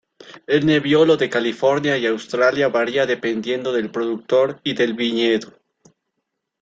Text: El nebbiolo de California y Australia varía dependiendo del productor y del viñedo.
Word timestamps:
El 0.47 0.65
nebbiolo 0.65 1.15
de 1.15 1.29
California 1.29 1.95
y 1.95 2.07
Australia 2.07 2.69
varía 2.69 3.05
dependiendo 3.05 3.71
del 3.71 3.91
productor 3.91 4.59
y 4.63 4.73
del 4.73 4.95
viñedo. 4.95 5.53